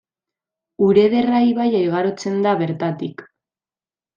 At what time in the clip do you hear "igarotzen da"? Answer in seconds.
1.89-2.55